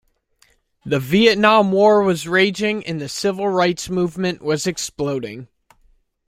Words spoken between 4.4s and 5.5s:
was exploding.